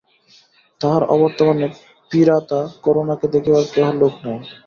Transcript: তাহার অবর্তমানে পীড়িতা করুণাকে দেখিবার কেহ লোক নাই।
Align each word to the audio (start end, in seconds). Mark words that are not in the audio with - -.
তাহার 0.81 1.03
অবর্তমানে 1.15 1.67
পীড়িতা 2.11 2.59
করুণাকে 2.83 3.25
দেখিবার 3.33 3.63
কেহ 3.73 3.87
লোক 4.01 4.13
নাই। 4.25 4.39